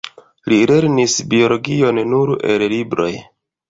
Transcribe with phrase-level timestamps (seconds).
[0.53, 3.13] Li lernis biologion nur el libroj.